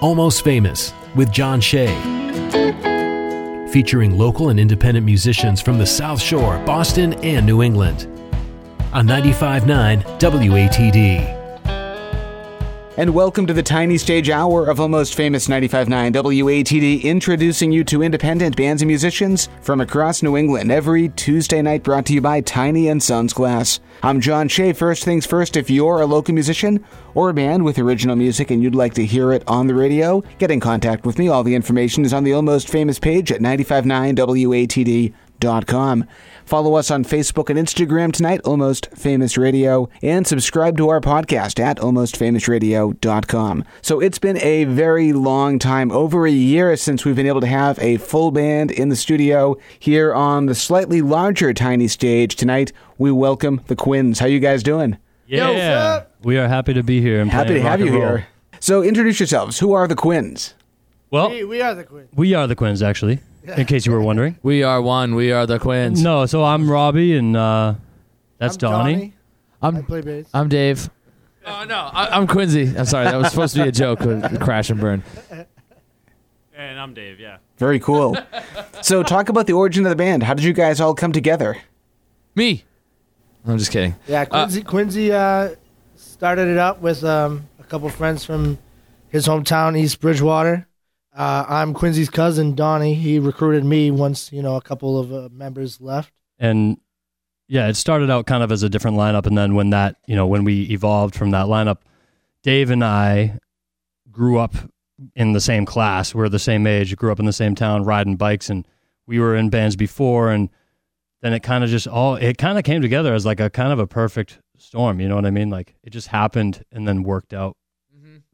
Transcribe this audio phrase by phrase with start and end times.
[0.00, 1.88] Almost Famous with John Shea.
[3.72, 8.06] Featuring local and independent musicians from the South Shore, Boston, and New England.
[8.92, 11.37] On 95.9 WATD.
[12.98, 18.02] And welcome to the Tiny Stage Hour of Almost Famous 95.9 WATD, introducing you to
[18.02, 22.40] independent bands and musicians from across New England every Tuesday night, brought to you by
[22.40, 23.78] Tiny and Sons Glass.
[24.02, 24.72] I'm John Shea.
[24.72, 26.84] First things first, if you're a local musician
[27.14, 30.20] or a band with original music and you'd like to hear it on the radio,
[30.38, 31.28] get in contact with me.
[31.28, 33.40] All the information is on the Almost Famous page at
[35.40, 36.04] 959WATD.com.
[36.44, 41.60] Follow us on Facebook and Instagram tonight, Almost Famous Radio, and subscribe to our podcast
[41.60, 43.64] at almostfamousradio.com.
[43.82, 47.46] So it's been a very long time, over a year since we've been able to
[47.46, 52.36] have a full band in the studio here on the slightly larger tiny stage.
[52.36, 54.18] Tonight, we welcome the Quins.
[54.18, 54.96] How you guys doing?
[55.26, 58.26] Yeah, we are happy to be here and Happy to have you here.
[58.60, 59.58] So introduce yourselves.
[59.58, 60.54] Who are the Quins?
[61.10, 62.08] Well, We, we are the Quins.
[62.14, 63.20] we are the Quins, actually,
[63.56, 64.38] in case you were wondering.
[64.42, 65.14] We are one.
[65.14, 66.02] We are the Quins.
[66.02, 67.74] No, so I'm Robbie, and uh,
[68.38, 68.94] that's I'm Donnie.
[68.94, 69.14] Johnny.
[69.60, 70.28] I'm I play bass.
[70.32, 70.90] I'm Dave.
[71.44, 72.76] Oh no, I, I'm Quincy.
[72.76, 73.06] I'm sorry.
[73.06, 75.02] That was supposed to be a joke with crash and burn.
[76.54, 77.38] And I'm Dave, yeah.
[77.56, 78.16] Very cool.
[78.82, 80.22] so talk about the origin of the band.
[80.22, 81.56] How did you guys all come together?
[82.34, 82.64] Me.
[83.46, 83.94] I'm just kidding.
[84.06, 84.62] Yeah, Quincy.
[84.62, 85.54] Quincy uh,
[85.96, 88.58] started it up with um, a couple friends from
[89.08, 90.67] his hometown, East Bridgewater.
[91.14, 92.94] Uh, I'm Quincy's cousin, Donnie.
[92.94, 96.12] He recruited me once you know a couple of uh, members left.
[96.38, 96.78] And
[97.48, 100.14] yeah, it started out kind of as a different lineup, and then when that, you
[100.14, 101.78] know, when we evolved from that lineup,
[102.42, 103.38] Dave and I
[104.10, 104.54] grew up
[105.14, 106.14] in the same class.
[106.14, 108.66] We're the same age, grew up in the same town, riding bikes, and
[109.06, 110.50] we were in bands before, and
[111.22, 113.72] then it kind of just all it kind of came together as like a kind
[113.72, 115.00] of a perfect storm.
[115.00, 115.50] You know what I mean?
[115.50, 117.56] Like it just happened and then worked out.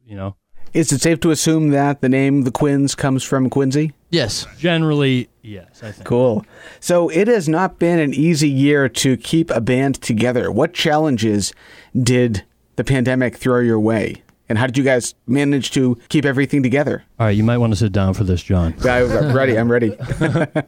[0.05, 0.37] You know,
[0.75, 3.93] Is it safe to assume that the name the Quins comes from Quincy?
[4.11, 4.47] Yes.
[4.59, 6.05] generally, yes, I think.
[6.05, 6.45] Cool.
[6.81, 10.51] So it has not been an easy year to keep a band together.
[10.51, 11.53] What challenges
[12.01, 12.45] did
[12.75, 14.23] the pandemic throw your way?
[14.49, 17.05] And how did you guys manage to keep everything together?
[17.19, 18.75] All right, you might want to sit down for this, John.
[18.85, 19.57] I'm ready.
[19.57, 19.97] I'm ready.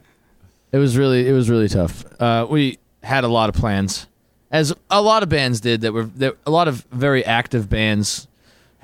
[0.71, 2.03] It was really it was really tough.
[2.21, 4.07] Uh, we had a lot of plans,
[4.51, 5.81] as a lot of bands did.
[5.81, 8.26] That were that a lot of very active bands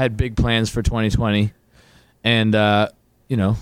[0.03, 1.51] had big plans for 2020,
[2.23, 2.89] and uh,
[3.27, 3.57] you know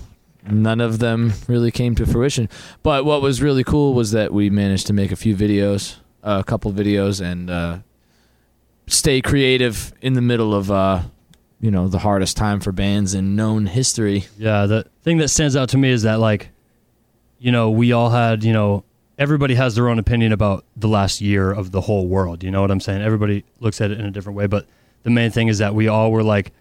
[0.50, 2.50] none of them really came to fruition.
[2.84, 6.42] But what was really cool was that we managed to make a few videos, uh,
[6.42, 7.80] a couple videos, and uh,
[8.88, 11.04] stay creative in the middle of uh,
[11.60, 14.26] you know the hardest time for bands in known history.
[14.38, 16.50] Yeah, the thing that stands out to me is that like,
[17.40, 18.84] you know, we all had, you know,
[19.18, 22.44] everybody has their own opinion about the last year of the whole world.
[22.44, 23.02] You know what I'm saying?
[23.02, 24.66] Everybody looks at it in a different way, but
[25.04, 26.52] the main thing is that we all were like,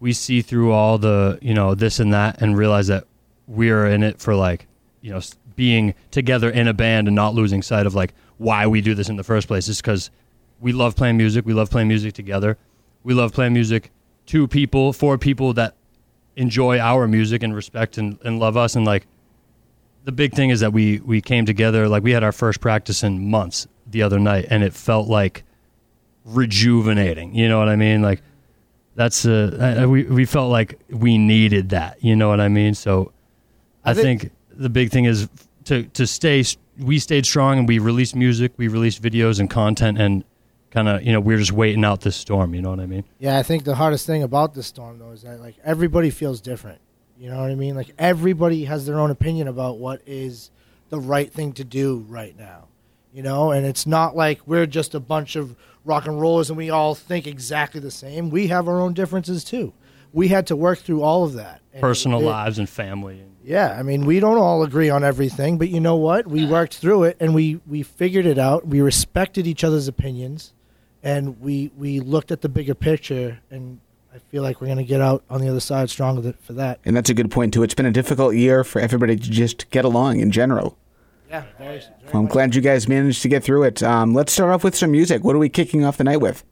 [0.00, 3.06] we see through all the, you know, this and that, and realize that
[3.46, 4.66] we are in it for like,
[5.00, 5.20] you know,
[5.56, 9.08] being together in a band and not losing sight of like why we do this
[9.08, 9.68] in the first place.
[9.68, 10.10] Is because
[10.60, 11.46] we love playing music.
[11.46, 12.58] We love playing music together.
[13.02, 13.90] We love playing music
[14.26, 15.74] to people, for people that
[16.36, 19.06] enjoy our music and respect and, and love us and like
[20.04, 23.02] the big thing is that we we came together like we had our first practice
[23.02, 25.44] in months the other night and it felt like
[26.24, 28.22] rejuvenating you know what i mean like
[28.96, 33.12] that's I- we we felt like we needed that you know what i mean so
[33.84, 35.28] i, I think, think- the big thing is
[35.64, 36.44] to to stay
[36.78, 40.24] we stayed strong and we released music we released videos and content and
[40.70, 43.04] kind of you know we're just waiting out this storm you know what i mean
[43.18, 46.40] Yeah, I think the hardest thing about this storm though is that like everybody feels
[46.40, 46.80] different.
[47.16, 47.76] You know what I mean?
[47.76, 50.50] Like everybody has their own opinion about what is
[50.90, 52.66] the right thing to do right now.
[53.14, 55.54] You know, and it's not like we're just a bunch of
[55.84, 58.28] rock and rollers and we all think exactly the same.
[58.28, 59.72] We have our own differences too.
[60.12, 61.60] We had to work through all of that.
[61.72, 65.58] And personal it- lives and family Yeah, I mean, we don't all agree on everything,
[65.58, 66.26] but you know what?
[66.26, 68.66] We worked through it and we we figured it out.
[68.66, 70.52] We respected each other's opinions,
[71.02, 73.38] and we we looked at the bigger picture.
[73.50, 73.78] And
[74.12, 76.80] I feel like we're gonna get out on the other side stronger for that.
[76.84, 77.62] And that's a good point, too.
[77.62, 80.78] It's been a difficult year for everybody to just get along in general.
[81.34, 81.78] Yeah, very.
[81.80, 83.82] very Well, I'm glad you guys managed to get through it.
[83.82, 85.24] Um, let's start off with some music.
[85.24, 86.44] What are we kicking off the night with?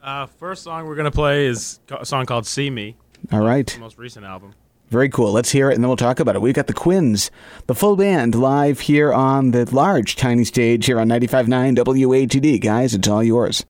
[0.00, 2.94] Uh, first song we're going to play is a song called See Me,
[3.32, 3.66] All right.
[3.66, 4.54] the most recent album.
[4.88, 5.32] Very cool.
[5.32, 6.42] Let's hear it and then we'll talk about it.
[6.42, 7.32] We've got the Quins,
[7.66, 12.60] the full band, live here on the large, tiny stage here on 95.9 WATD.
[12.60, 13.64] Guys, it's all yours.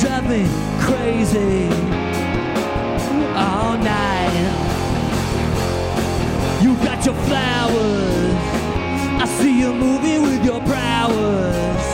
[0.00, 0.46] Drive me
[0.78, 1.68] crazy
[3.34, 4.32] all night?
[6.62, 8.34] You got your flowers.
[9.20, 11.84] I see you moving with your prowess.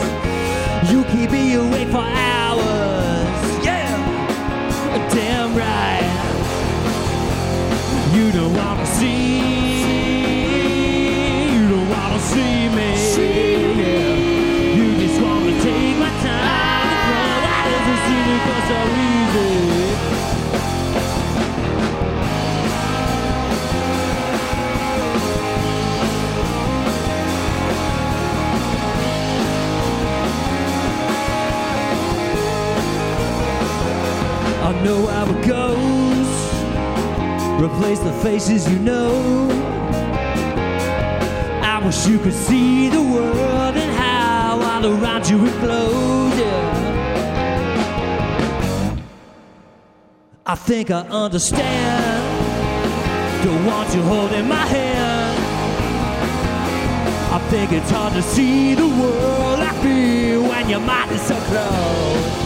[0.91, 3.27] You keep me awake for hours.
[3.65, 3.89] Yeah,
[5.09, 6.11] damn right.
[8.13, 9.25] You don't wanna see.
[9.29, 9.34] You
[37.65, 39.49] Replace the faces you know.
[41.63, 46.37] I wish you could see the world and how all around you it glows.
[46.37, 46.75] Yeah.
[50.45, 52.23] I think I understand.
[53.43, 55.37] Don't want you holding my hand.
[57.33, 61.35] I think it's hard to see the world I feel when your mind is so
[61.49, 62.45] close.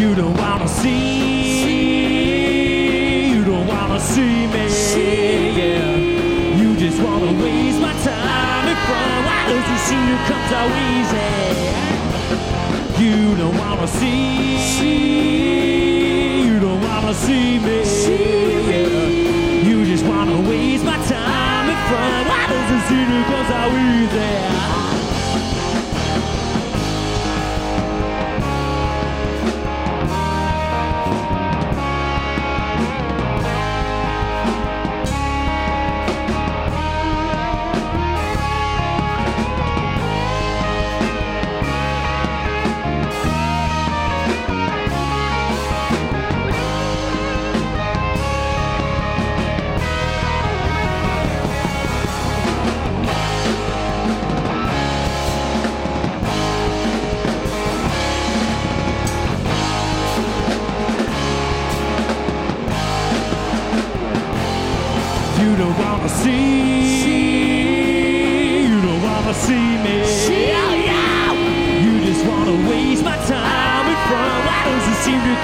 [0.00, 1.75] You don't wanna see,
[4.16, 4.66] don't see me.
[5.56, 5.96] Yeah.
[6.56, 9.26] You just wanna waste my time in front.
[9.26, 10.60] Why does it seem to come so
[10.92, 11.32] easy?
[13.04, 14.86] You don't wanna see,
[16.46, 17.82] you don't wanna see me.
[18.70, 19.68] Yeah.
[19.68, 22.28] You just wanna waste my time in front.
[22.30, 24.55] Why does it seem to come so easy?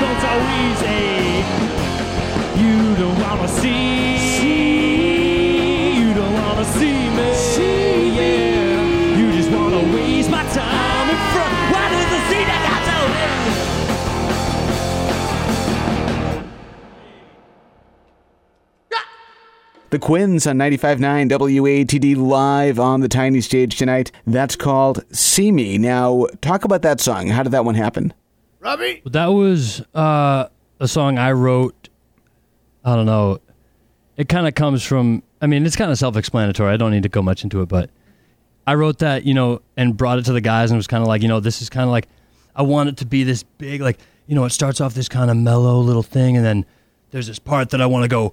[0.03, 1.63] It seem to easy?
[2.63, 3.73] You don't wanna see.
[5.99, 7.29] You don't wanna see me.
[8.17, 9.17] Yeah.
[9.17, 11.55] You just wanna waste my time in front.
[11.73, 12.99] Why does it seem to come so?
[19.91, 24.11] The Quins on 95.9 WATD live on the tiny stage tonight.
[24.27, 25.79] That's called See Me.
[25.79, 27.29] Now, talk about that song.
[27.29, 28.15] How did that one happen?
[28.63, 29.03] Robbie.
[29.07, 30.47] That was uh,
[30.79, 31.89] a song I wrote.
[32.85, 33.41] I don't know.
[34.17, 35.25] It kind of comes from.
[35.41, 36.73] I mean, it's kind of self-explanatory.
[36.73, 37.91] I don't need to go much into it, but
[38.65, 41.09] I wrote that, you know, and brought it to the guys, and was kind of
[41.09, 42.07] like, you know, this is kind of like,
[42.55, 45.29] I want it to be this big, like, you know, it starts off this kind
[45.29, 46.65] of mellow little thing, and then
[47.11, 48.33] there's this part that I want to go,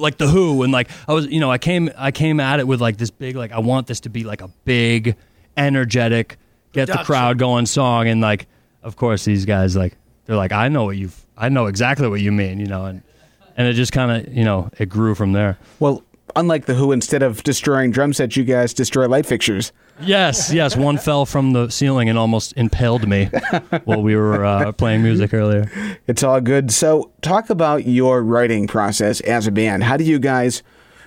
[0.00, 2.66] like the Who, and like I was, you know, I came, I came at it
[2.66, 5.16] with like this big, like I want this to be like a big,
[5.58, 6.38] energetic,
[6.72, 8.46] get the crowd going song, and like,
[8.82, 12.20] of course, these guys like, they're like, I know what you, I know exactly what
[12.20, 13.02] you mean, you know, and
[13.56, 15.58] and it just kind of, you know, it grew from there.
[15.78, 16.02] Well,
[16.36, 19.72] unlike The Who, instead of destroying drum sets, you guys destroy light fixtures.
[20.00, 20.76] Yes, yes.
[20.76, 23.26] One fell from the ceiling and almost impaled me
[23.84, 25.70] while we were uh, playing music earlier.
[26.06, 26.70] It's all good.
[26.70, 29.84] So, talk about your writing process as a band.
[29.84, 30.62] How do you guys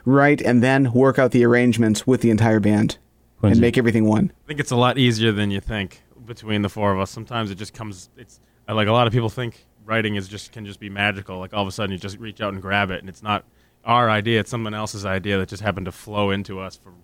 [0.05, 3.04] write and then work out the arrangements with the entire band Quincy.
[3.41, 4.31] And make everything one?
[4.45, 7.11] I think it's a lot easier than you think between the four of us.
[7.11, 8.09] Sometimes it just comes.
[8.17, 11.39] It's uh, like a lot of people think writing is just can just be magical.
[11.39, 13.45] Like all of a sudden you just reach out and grab it, and it's not
[13.83, 14.39] our idea.
[14.39, 16.95] It's someone else's idea that just happened to flow into us from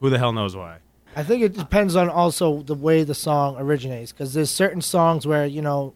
[0.00, 0.78] who the hell knows why.
[1.14, 5.26] I think it depends on also the way the song originates because there's certain songs
[5.26, 5.94] where you know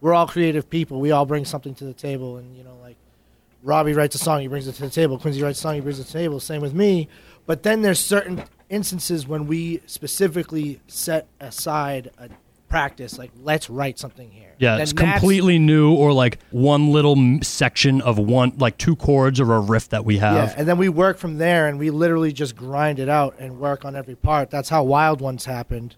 [0.00, 1.00] we're all creative people.
[1.00, 2.96] We all bring something to the table, and you know, like
[3.62, 5.18] Robbie writes a song, he brings it to the table.
[5.18, 6.38] Quincy writes a song, he brings it to the table.
[6.38, 7.08] Same with me.
[7.46, 12.28] But then there's certain instances when we specifically set aside a
[12.68, 14.52] practice, like let's write something here.
[14.58, 18.96] Yeah, Then it's completely new, or like one little m- section of one, like two
[18.96, 20.34] chords or a riff that we have.
[20.50, 23.60] Yeah, and then we work from there, and we literally just grind it out and
[23.60, 24.50] work on every part.
[24.50, 25.94] That's how Wild Ones happened,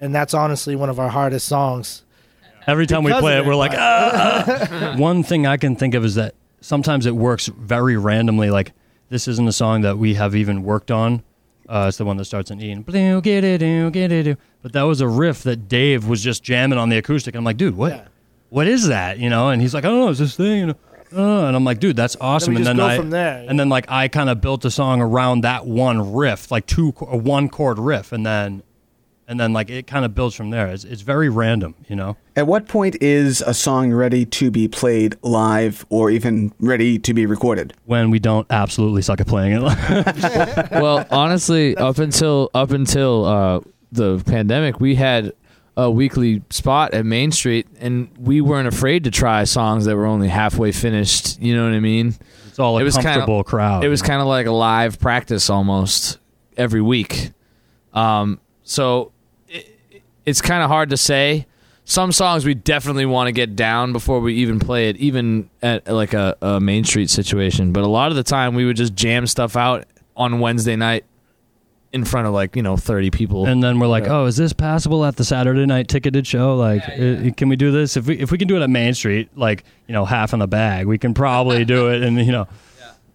[0.00, 2.04] and that's honestly one of our hardest songs.
[2.66, 4.94] Every time we play it, we're like, ah.
[4.98, 8.50] One thing I can think of is that sometimes it works very randomly.
[8.50, 8.72] Like
[9.08, 11.24] this isn't a song that we have even worked on
[11.70, 14.24] Uh, it's the one that starts in E and blue, get it, do, get it,
[14.24, 14.36] do.
[14.60, 17.34] But that was a riff that Dave was just jamming on the acoustic.
[17.34, 17.92] And I'm like, dude, what?
[17.92, 18.08] Yeah.
[18.48, 19.18] What is that?
[19.20, 19.50] You know?
[19.50, 20.58] And he's like, I don't know, it's this thing.
[20.58, 20.74] You know?
[21.16, 22.54] Uh, and I'm like, dude, that's awesome.
[22.54, 24.70] we and then go I, from there, and then like I kind of built a
[24.70, 28.62] song around that one riff, like two, a one chord riff, and then,
[29.30, 30.66] and then like it kind of builds from there.
[30.66, 32.16] It's, it's very random, you know.
[32.34, 37.14] At what point is a song ready to be played live or even ready to
[37.14, 37.72] be recorded?
[37.84, 39.62] When we don't absolutely suck at playing it.
[40.72, 43.60] well, honestly, up until up until uh,
[43.92, 45.32] the pandemic, we had
[45.76, 50.06] a weekly spot at Main Street, and we weren't afraid to try songs that were
[50.06, 51.40] only halfway finished.
[51.40, 52.16] You know what I mean?
[52.48, 53.84] it's all a It was kinda- comfortable crowd.
[53.84, 56.18] It was kind of like a live practice almost
[56.56, 57.30] every week.
[57.94, 59.12] Um, so it,
[60.26, 61.46] it's kind of hard to say.
[61.84, 65.88] Some songs we definitely want to get down before we even play it, even at
[65.88, 67.72] like a, a Main Street situation.
[67.72, 69.86] But a lot of the time, we would just jam stuff out
[70.16, 71.04] on Wednesday night
[71.92, 73.46] in front of like you know thirty people.
[73.46, 76.54] and then we're like, oh, is this passable at the Saturday night ticketed show?
[76.54, 77.96] Like, uh, can we do this?
[77.96, 80.38] If we if we can do it at Main Street, like you know, half in
[80.38, 82.02] the bag, we can probably do it.
[82.02, 82.46] And you know,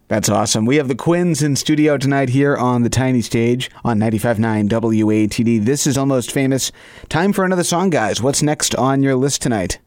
[0.08, 0.66] That's awesome.
[0.66, 5.66] We have the Quins in studio tonight here on the tiny stage on 95.9 WATD.
[5.66, 6.72] This is Almost Famous.
[7.10, 8.22] Time for another song, guys.
[8.22, 9.80] What's next on your list tonight?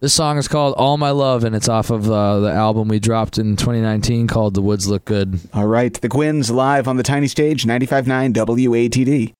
[0.00, 3.00] This song is called All My Love, and it's off of uh, the album we
[3.00, 5.40] dropped in 2019 called The Woods Look Good.
[5.52, 9.34] All right, the Quins live on the tiny stage, 95.9 WATD.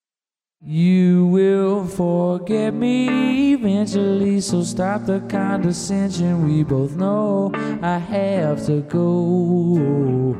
[0.60, 6.48] You will forget me eventually, so stop the condescension.
[6.48, 10.36] We both know I have to go.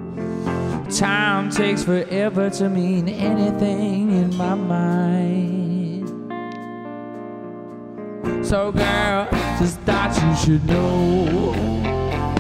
[0.91, 6.09] Time takes forever to mean anything in my mind.
[8.45, 9.29] So, girl,
[9.61, 11.55] just thought you should know.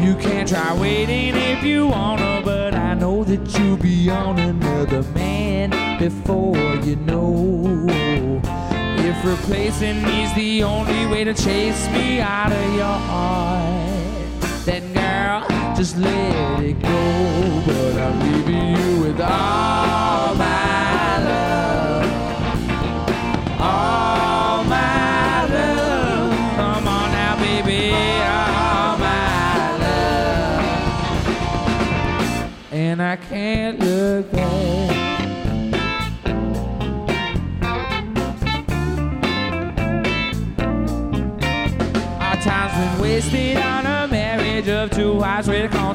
[0.02, 2.57] You can try waiting if you wanna, but
[3.28, 5.68] that you'll be on another man
[5.99, 7.76] before you know.
[8.97, 15.47] If replacing me's the only way to chase me out of your heart, then girl,
[15.76, 16.98] just let it go.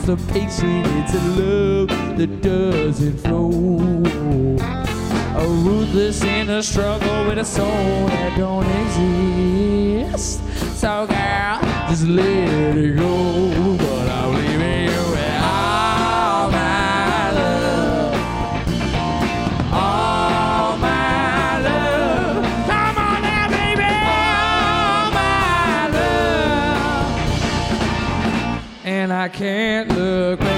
[0.03, 0.83] Constipation.
[1.01, 3.79] It's a love that doesn't flow.
[5.35, 10.41] A ruthless inner struggle with a soul that don't exist.
[10.79, 13.77] So, girl, just let it go.
[13.77, 14.52] But I'm
[29.23, 30.52] I can't look back.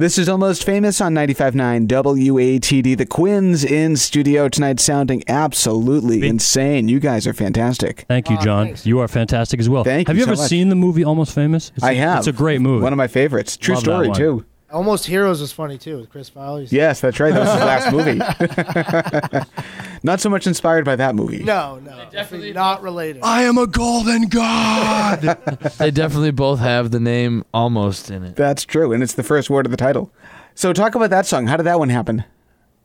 [0.00, 2.96] This is Almost Famous on 95.9 WATD.
[2.96, 6.86] The Quins in studio tonight sounding absolutely Big- insane.
[6.86, 8.04] You guys are fantastic.
[8.06, 8.66] thank you, oh, John.
[8.66, 8.86] thanks.
[8.86, 9.82] You are fantastic as well.
[9.82, 10.48] Thank have you you so ever much.
[10.50, 11.72] seen the movie Almost Famous?
[11.74, 12.18] It's I a- have.
[12.18, 12.84] It's a great movie.
[12.84, 13.56] One of my favorites.
[13.56, 14.44] True Love story, too.
[14.70, 16.66] Almost Heroes was funny too with Chris Farley.
[16.70, 17.32] Yes, that's right.
[17.32, 17.92] That was his last
[19.46, 19.78] movie.
[20.02, 21.42] Not so much inspired by that movie.
[21.42, 23.22] No, no, definitely not related.
[23.24, 25.20] I am a golden god.
[25.78, 28.36] they definitely both have the name almost in it.
[28.36, 30.12] That's true, and it's the first word of the title.
[30.54, 31.46] So talk about that song.
[31.48, 32.24] How did that one happen?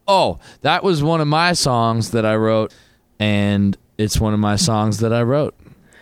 [0.08, 2.74] Oh, that was one of my songs that I wrote,
[3.20, 5.54] and it's one of my songs that I wrote.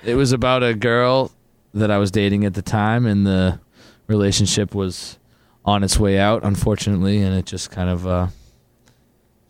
[0.06, 1.32] It was about a girl
[1.74, 3.60] that I was dating at the time, and the
[4.08, 5.18] relationship was
[5.66, 8.28] on its way out, unfortunately, and it just kind of, uh,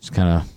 [0.00, 0.48] just kind of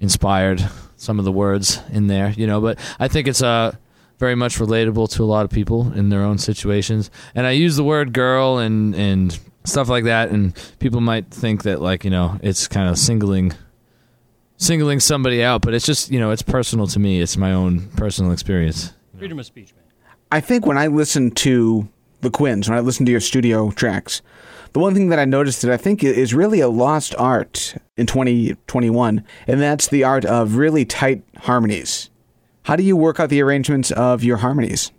[0.00, 0.62] inspired
[0.96, 2.60] some of the words in there, you know.
[2.60, 3.78] But I think it's a
[4.18, 7.10] very much relatable to a lot of people in their own situations.
[7.34, 11.62] And I use the word girl and and stuff like that, and people might think
[11.64, 13.52] that like you know it's kind of singling
[14.56, 17.20] singling somebody out, but it's just you know it's personal to me.
[17.20, 18.92] It's my own personal experience.
[19.18, 19.84] Freedom of speech, man.
[20.30, 21.88] I think when I listen to
[22.20, 24.22] the Quins, when I listen to your studio tracks,
[24.74, 28.06] the one thing that I noticed that I think is really a lost art in
[28.06, 32.10] 2021, and that's the art of really tight harmonies.
[32.64, 34.90] How do you work out the arrangements of your harmonies?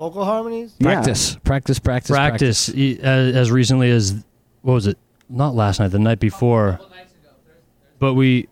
[0.00, 0.74] Vocal harmonies.
[0.80, 0.94] Yeah.
[0.94, 4.24] Practice, practice, practice, Practice e- as, uh, as recently as
[4.62, 4.98] what was it?
[5.28, 6.80] Not last night, the night before.
[8.00, 8.48] But we,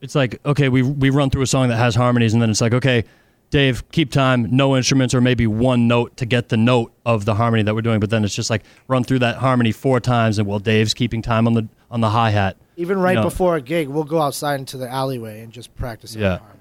[0.00, 2.60] it's like okay, we we run through a song that has harmonies, and then it's
[2.60, 3.04] like okay,
[3.50, 7.34] Dave, keep time, no instruments or maybe one note to get the note of the
[7.34, 7.98] harmony that we're doing.
[7.98, 11.22] But then it's just like run through that harmony four times, and well, Dave's keeping
[11.22, 12.56] time on the on the hi hat.
[12.76, 13.22] Even right No.
[13.22, 16.38] before a gig, we'll go outside into the alleyway and just practice our Yeah.
[16.38, 16.60] harmonies.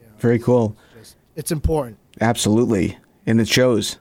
[0.00, 0.76] You know, Very cool.
[0.98, 1.98] just- it's important.
[2.20, 2.98] Absolutely.
[3.26, 3.98] And it shows.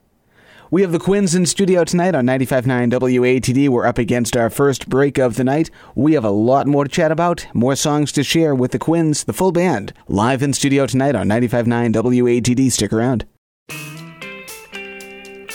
[0.75, 3.69] We have the Quins in studio tonight on 95.9 WATD.
[3.69, 5.69] We're up against our first break of the night.
[5.95, 9.23] We have a lot more to chat about, more songs to share with the Quins,
[9.23, 12.69] the full band, live in studio tonight on 95.9 WATD.
[12.73, 13.25] Stick around.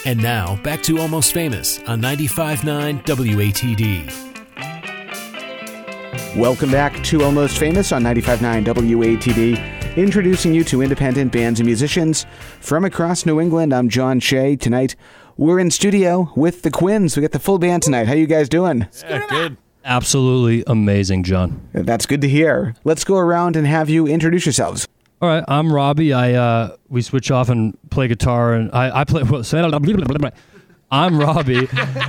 [0.07, 4.30] And now, back to Almost Famous on 95.9 WATD.
[6.37, 9.97] Welcome back to Almost Famous on 95.9 WATD.
[9.97, 12.25] Introducing you to independent bands and musicians
[12.61, 13.75] from across New England.
[13.75, 14.55] I'm John Shea.
[14.55, 14.95] Tonight,
[15.37, 17.17] we're in studio with the Quins.
[17.17, 18.07] We got the full band tonight.
[18.07, 18.87] How you guys doing?
[19.03, 19.57] Yeah, good.
[19.85, 21.69] Absolutely amazing, John.
[21.73, 22.77] That's good to hear.
[22.85, 24.87] Let's go around and have you introduce yourselves.
[25.21, 26.13] All right, I'm Robbie.
[26.13, 29.25] I uh, we switch off and play guitar, and I, I play.
[29.25, 29.43] Well,
[30.91, 31.69] I'm Robbie.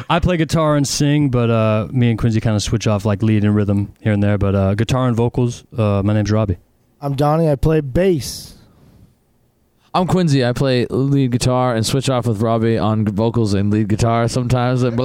[0.10, 3.22] I play guitar and sing, but uh, me and Quincy kind of switch off like
[3.22, 4.38] lead and rhythm here and there.
[4.38, 5.64] But uh, guitar and vocals.
[5.78, 6.58] Uh, my name's Robbie.
[7.00, 7.50] I'm Donnie.
[7.50, 8.56] I play bass.
[9.94, 10.44] I'm Quincy.
[10.44, 14.84] I play lead guitar and switch off with Robbie on vocals and lead guitar sometimes.
[14.84, 14.98] And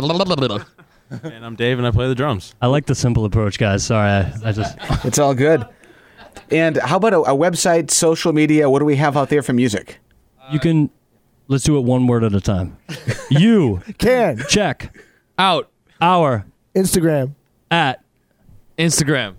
[1.22, 2.54] And I'm Dave, and I play the drums.
[2.60, 3.84] I like the simple approach, guys.
[3.84, 5.64] Sorry, I, I just It's all good.
[6.50, 8.68] And how about a, a website, social media?
[8.68, 9.98] What do we have out there for music?
[10.50, 10.90] you can.
[11.48, 12.76] Let's do it one word at a time.
[13.30, 14.96] You Can check
[15.38, 15.68] out
[16.00, 17.34] our Instagram.
[17.70, 18.02] at
[18.78, 19.34] Instagram.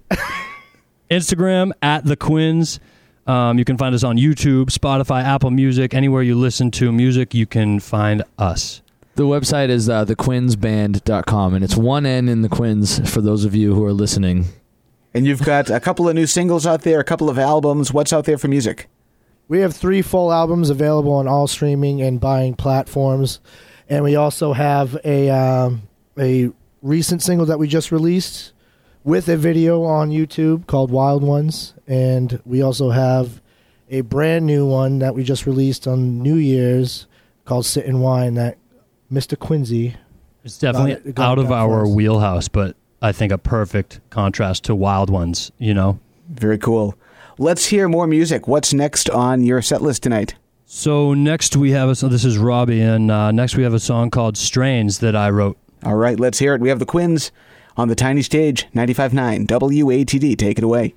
[1.09, 2.79] Instagram at the Quins.
[3.25, 7.33] Um, you can find us on YouTube, Spotify, Apple Music, anywhere you listen to music.
[7.33, 8.81] You can find us.
[9.15, 13.55] The website is uh, thequinsband.com, and it's one N in the Quins for those of
[13.55, 14.45] you who are listening.
[15.13, 17.91] And you've got a couple of new singles out there, a couple of albums.
[17.93, 18.87] What's out there for music?
[19.47, 23.39] We have three full albums available on all streaming and buying platforms,
[23.89, 25.83] and we also have a um,
[26.17, 26.49] a
[26.81, 28.51] recent single that we just released
[29.03, 33.41] with a video on YouTube called Wild Ones, and we also have
[33.89, 37.07] a brand new one that we just released on New Year's
[37.45, 38.57] called Sit and Wine that
[39.10, 39.39] Mr.
[39.39, 39.95] Quincy.
[40.43, 41.89] It's definitely Got it- got out of our us.
[41.89, 45.99] wheelhouse, but I think a perfect contrast to Wild Ones, you know?
[46.29, 46.95] Very cool.
[47.39, 48.47] Let's hear more music.
[48.47, 50.34] What's next on your set list tonight?
[50.65, 53.80] So next we have a so this is Robbie, and uh, next we have a
[53.80, 55.56] song called Strains that I wrote.
[55.84, 56.62] All right, let's hear it.
[56.62, 57.32] We have the Quins
[57.78, 60.36] on the tiny stage, 95.9 WATD.
[60.36, 60.95] Take it away.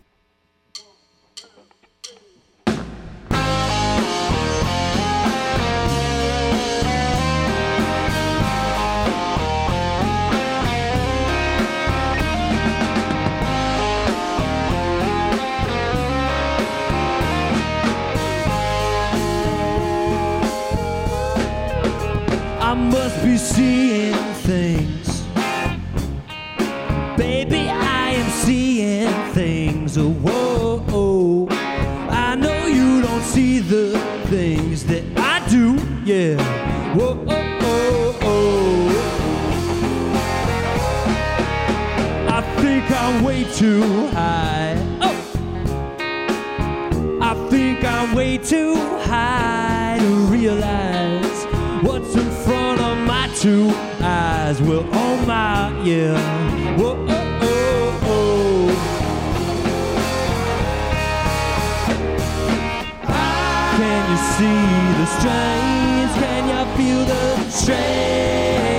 [43.60, 44.74] Too high.
[45.02, 45.18] Oh.
[47.20, 51.44] I think I'm way too high to realize
[51.84, 53.70] what's in front of my two
[54.00, 54.62] eyes.
[54.62, 56.16] Well, oh my, yeah.
[56.78, 58.70] Whoa, oh, oh, oh.
[63.76, 64.62] Can you see
[65.00, 66.12] the strains?
[66.22, 68.69] Can you feel the strains?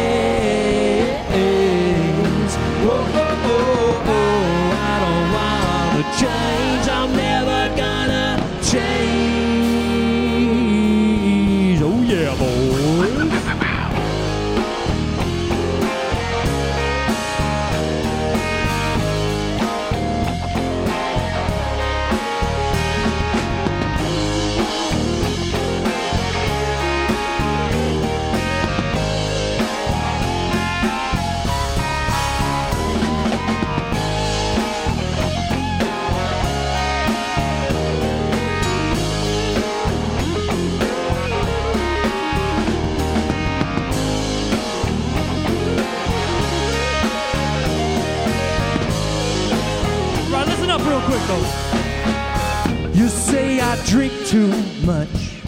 [54.32, 54.48] Too
[54.86, 55.44] much.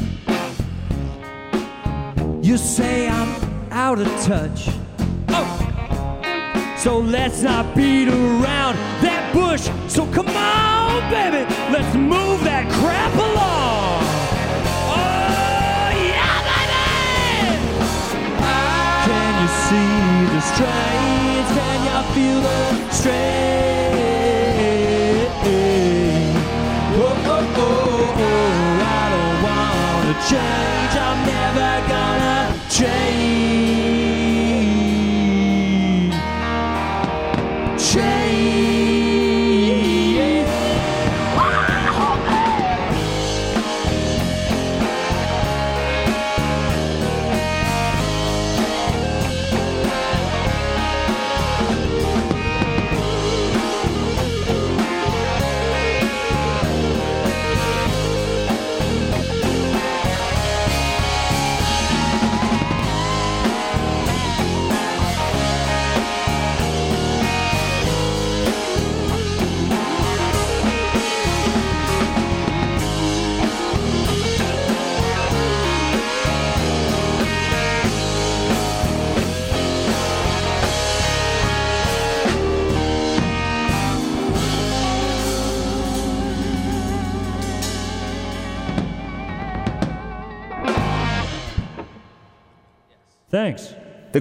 [2.42, 3.32] You say I'm
[3.72, 4.68] out of touch.
[5.30, 6.76] Oh.
[6.78, 9.70] So let's not beat around that bush.
[9.88, 14.04] So come on, baby, let's move that crap along.
[14.92, 16.84] Oh, yeah, baby!
[19.08, 19.96] Can you see
[20.36, 21.50] the strains?
[21.58, 23.33] Can you feel the strain?
[30.36, 30.63] Wanna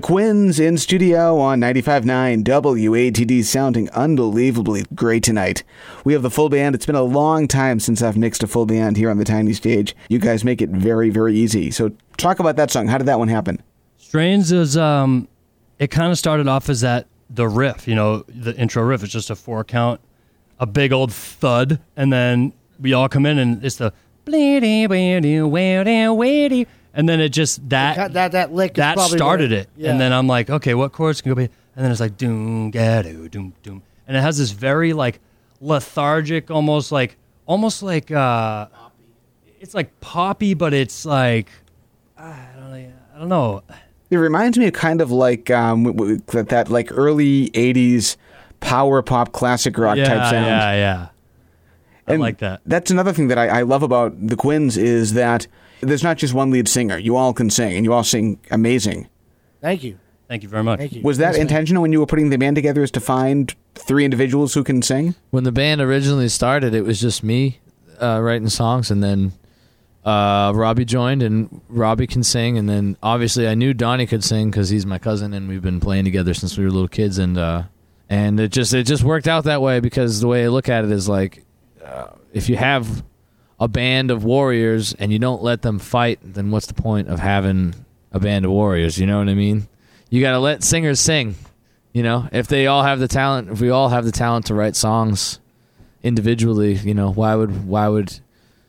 [0.03, 5.63] Quins in studio on 95.9 WATD sounding unbelievably great tonight.
[6.05, 6.75] We have the full band.
[6.75, 9.53] It's been a long time since I've mixed a full band here on the tiny
[9.53, 9.95] stage.
[10.09, 11.71] You guys make it very, very easy.
[11.71, 12.89] So talk about that song.
[12.89, 13.63] How did that one happen?
[13.97, 15.29] Strains is um,
[15.79, 19.05] it kind of started off as that the riff, you know, the intro riff.
[19.05, 20.01] It's just a four count,
[20.59, 23.93] a big old thud, and then we all come in and it's the
[26.95, 28.99] bleedy bleedy weedy weedy, and then it just that That that, that lick is that
[28.99, 29.91] started what- it, Yeah.
[29.91, 31.49] and then I'm like, okay, what chords can go be?
[31.77, 35.21] And then it's like doom gadoo doom doom, and it has this very like
[35.61, 38.67] lethargic, almost like almost like uh,
[39.61, 41.49] it's like poppy, but it's like
[42.19, 43.63] I don't know, I don't know.
[44.11, 48.17] It reminds me of kind of like um, w- w- that, that like early 80s
[48.61, 50.45] power pop classic rock yeah, type sound.
[50.47, 51.07] Yeah, yeah.
[52.07, 52.61] I And like that.
[52.67, 55.47] That's another thing that I, I love about the Quins is that
[55.83, 56.97] there's not just one lead singer.
[56.97, 59.09] You all can sing, and you all sing amazing.
[59.61, 59.99] Thank you.
[60.29, 60.79] Thank you very much.
[60.79, 61.03] Thank you.
[61.03, 61.57] Was that Yes, thank you.
[61.57, 62.83] intentional when you were putting the band together?
[62.83, 65.15] Is to find three individuals who can sing?
[65.31, 67.59] When the band originally started, it was just me
[68.01, 69.33] uh, writing songs, and then
[70.05, 74.51] uh, Robbie joined, and Robbie can sing, and then obviously I knew Donnie could sing
[74.51, 77.37] because he's my cousin, and we've been playing together since we were little kids, and
[77.37, 77.65] uh,
[78.09, 80.85] and it just it just worked out that way because the way I look at
[80.85, 81.45] it is like
[81.85, 83.05] uh, if you have
[83.63, 87.21] a band of warriors and you don't let them fight, then what's the point of
[87.21, 87.73] having
[88.11, 88.99] a band of warriors?
[88.99, 89.69] You know what I mean?
[90.11, 91.37] You got to let singers sing.
[91.93, 94.55] You know, if they all have the talent, if we all have the talent to
[94.55, 95.39] write songs
[96.03, 98.19] individually, you know, why would why would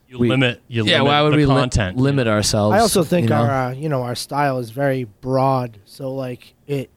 [0.08, 0.62] You we- limit.
[0.68, 2.76] You yeah limit why would the we li- limit ourselves?
[2.76, 3.42] I also think you know?
[3.42, 5.78] our uh, you know our style is very broad.
[5.86, 6.88] So like it,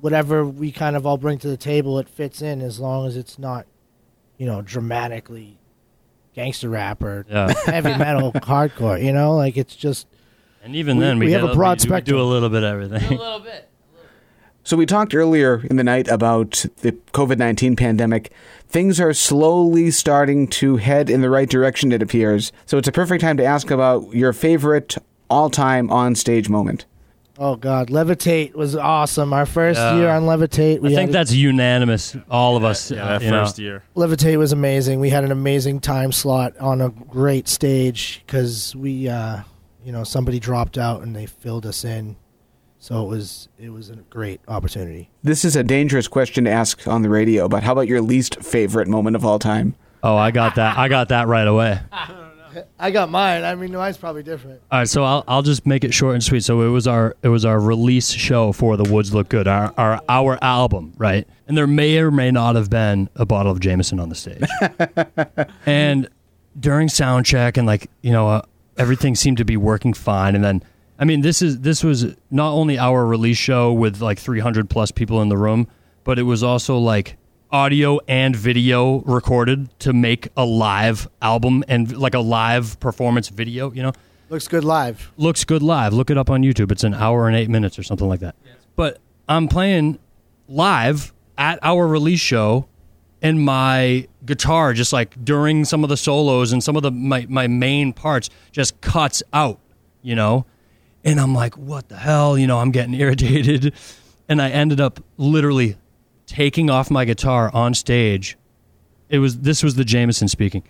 [0.00, 3.16] whatever we kind of all bring to the table, it fits in as long as
[3.18, 3.66] it's not,
[4.38, 5.58] you know, dramatically
[6.38, 7.52] gangster rap or Yeah.
[7.66, 9.02] heavy metal hardcore.
[9.02, 10.06] You know, like it's just
[10.62, 12.16] And even We- then, we, we have a broad we do- we spectrum.
[12.18, 13.18] Do a little bit of everything.
[13.18, 13.68] little bit.
[14.64, 18.30] So we talked earlier in the night about the COVID nineteen pandemic.
[18.68, 21.90] Things are slowly starting to head in the right direction.
[21.90, 22.52] It appears.
[22.66, 24.96] So it's a perfect time to ask about your favorite
[25.30, 26.84] all-time on-stage moment.
[27.38, 29.32] Oh god, Levitate was awesome.
[29.32, 29.96] Our first Yeah.
[29.96, 32.16] year on Levitate, we I think had- that's unanimous.
[32.30, 32.90] All of us.
[32.90, 33.44] Yeah, uh, that you know.
[33.44, 33.82] first year.
[33.96, 35.00] Levitate was amazing.
[35.00, 39.38] We had an amazing time slot on a great stage because we, uh,
[39.84, 42.16] you know, somebody dropped out and they filled us in.
[42.80, 45.10] So it was it was a great opportunity.
[45.24, 48.42] This is a dangerous question to ask on the radio, but how about your least
[48.42, 49.74] favorite moment of all time?
[50.00, 50.78] Oh, I got that.
[50.78, 51.80] I got that right away.
[52.78, 53.44] I got mine.
[53.44, 54.60] I mean, mine's probably different.
[54.70, 56.44] All right, so I'll I'll just make it short and sweet.
[56.44, 59.72] So it was our it was our release show for the Woods Look Good, our
[59.76, 61.26] our our album, right?
[61.46, 64.44] And there may or may not have been a bottle of Jameson on the stage.
[65.66, 66.08] and
[66.58, 68.42] during sound check and like you know uh,
[68.76, 70.34] everything seemed to be working fine.
[70.34, 70.62] And then
[70.98, 74.90] I mean this is this was not only our release show with like 300 plus
[74.90, 75.68] people in the room,
[76.04, 77.17] but it was also like
[77.50, 83.72] audio and video recorded to make a live album and like a live performance video.
[83.72, 83.92] You know
[84.30, 85.10] Looks good live.
[85.16, 85.94] looks good live.
[85.94, 86.70] Look it up on YouTube.
[86.70, 88.36] It's an hour and eight minutes or something like that.
[88.76, 89.98] But I'm playing
[90.48, 92.68] live at our release show
[93.22, 97.26] and my guitar just like during some of the solos and some of the my,
[97.28, 99.58] my main parts just cuts out,
[100.02, 100.44] you know?
[101.04, 102.36] And I'm like, what the hell?
[102.36, 103.72] You know, I'm getting irritated.
[104.28, 105.76] And I ended up literally
[106.28, 108.36] taking off my guitar on stage.
[109.08, 110.62] It was this was the Jameson speaking.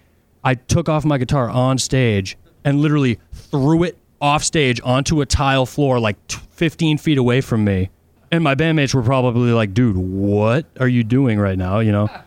[0.43, 5.27] I took off my guitar on stage and literally threw it off stage onto a
[5.27, 7.91] tile floor like t- 15 feet away from me.
[8.31, 11.81] And my bandmates were probably like, dude, what are you doing right now?
[11.81, 12.09] You know?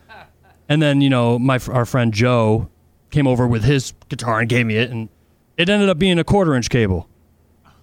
[0.69, 2.69] And then, you know, my our friend Joe
[3.09, 4.89] came over with his guitar and gave me it.
[4.89, 5.09] And
[5.57, 7.09] it ended up being a quarter inch cable.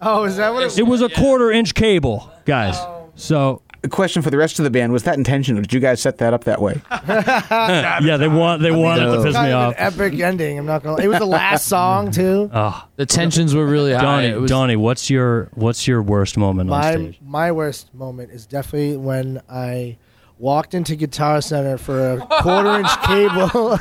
[0.01, 0.79] Oh, is that what it, was?
[0.79, 2.77] It was a quarter inch cable, guys.
[2.79, 3.11] Oh.
[3.15, 5.63] So, A question for the rest of the band: Was that intentional?
[5.63, 6.81] Did you guys set that up that way?
[7.09, 9.75] yeah, they want they wanted to piss me off.
[9.75, 10.59] an epic ending.
[10.59, 11.03] I'm not gonna.
[11.03, 12.51] It was the last song too.
[12.53, 14.01] Oh, The tensions were really high.
[14.03, 17.19] Donnie, It was- Donnie, what's your what's your worst moment on my stage?
[17.23, 19.99] my worst moment is definitely when I
[20.39, 23.79] walked into Guitar Center for a quarter inch cable,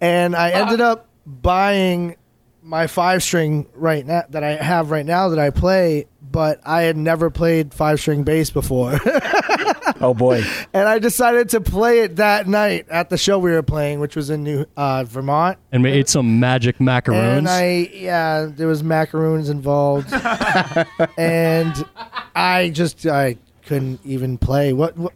[0.00, 2.16] and I ended up buying
[2.62, 6.82] my five string right now that I have right now that I play, but I
[6.82, 8.98] had never played five string bass before,
[10.00, 10.42] Oh boy,
[10.72, 14.16] and I decided to play it that night at the show we were playing, which
[14.16, 15.58] was in New uh, Vermont.
[15.70, 17.38] And we ate some magic macaroons.
[17.38, 20.12] And I, yeah, there was macaroons involved,
[21.16, 21.74] and
[22.34, 25.12] I just I couldn't even play what, what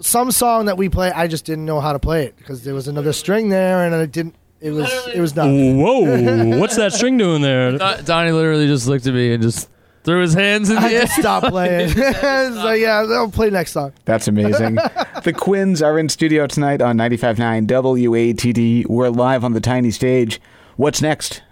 [0.00, 1.10] some song that we play.
[1.10, 3.94] I just didn't know how to play it because there was another string there, and
[3.94, 4.34] I didn't.
[4.60, 5.46] It was it was not.
[5.46, 7.78] Whoa, what's that string doing there?
[7.78, 9.68] Donnie literally just looked at me and just
[10.04, 11.06] threw his hands in the I air.
[11.06, 11.88] Stop playing.
[11.92, 13.92] so yeah, I'll play next song.
[14.04, 14.74] that's amazing.
[15.24, 18.86] the Quins are in studio tonight on 95.9 WATD.
[18.86, 20.40] We're live on the tiny stage.
[20.76, 21.42] What's next?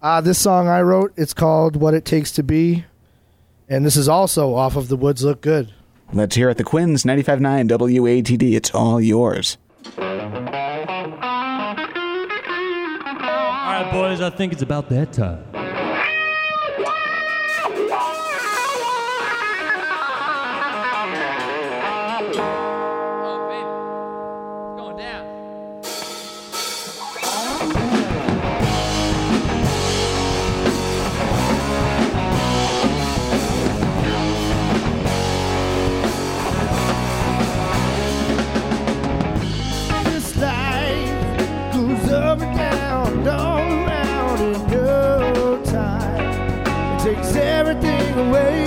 [0.00, 1.12] Uh, this song I wrote.
[1.16, 2.84] It's called "What It Takes to Be,"
[3.68, 5.72] and this is also off of "The Woods Look Good."
[6.12, 6.56] Let's hear it.
[6.56, 8.54] The Quins, 95.9 WATD.
[8.54, 9.58] It's all yours.
[9.98, 10.04] All
[13.84, 15.44] right, boys, I think it's about that time.
[48.18, 48.57] Away.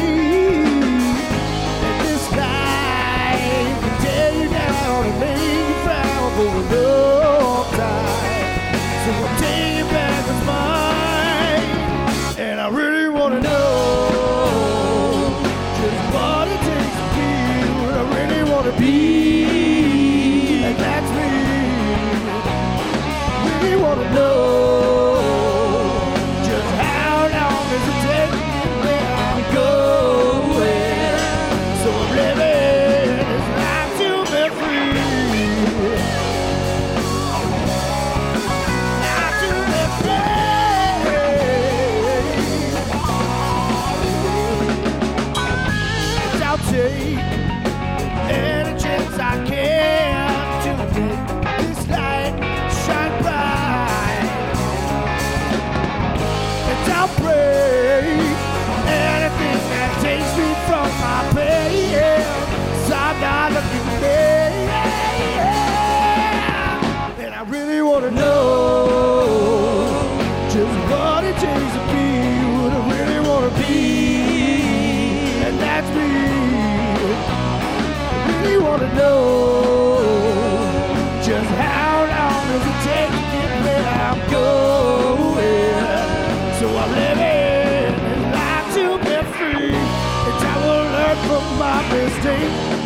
[91.92, 92.81] this day.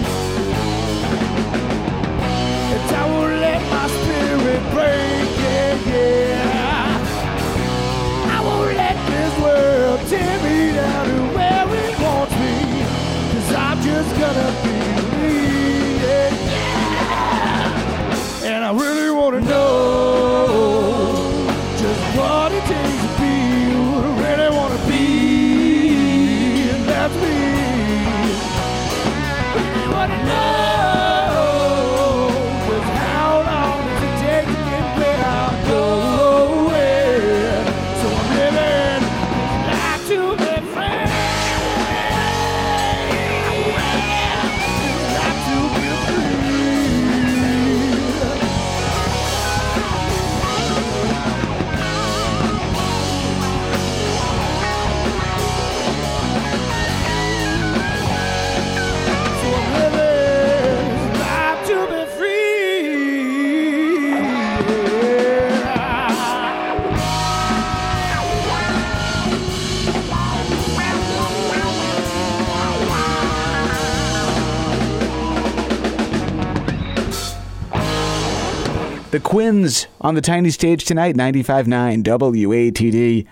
[79.36, 83.28] Quins on the tiny stage tonight, 95.9 WATD.